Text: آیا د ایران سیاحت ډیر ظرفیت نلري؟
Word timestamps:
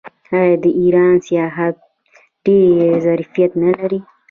آیا 0.41 0.55
د 0.63 0.65
ایران 0.79 1.15
سیاحت 1.27 1.75
ډیر 2.43 2.91
ظرفیت 3.05 3.51
نلري؟ 3.63 3.99